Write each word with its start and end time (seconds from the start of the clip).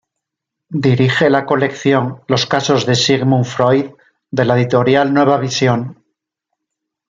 Dirige 0.85 1.29
la 1.29 1.45
colección 1.45 2.23
"Los 2.27 2.47
casos 2.47 2.87
de 2.87 2.95
Sigmund 2.95 3.45
Freud" 3.45 3.91
de 4.31 4.45
la 4.45 4.57
Editorial 4.59 5.13
Nueva 5.13 5.37
Visión. 5.37 6.03